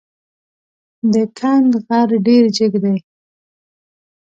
د 1.13 1.13
کند 1.37 1.71
غر 1.85 2.09
ډېر 2.27 2.43
جګ 2.57 2.73
دی. 2.83 2.97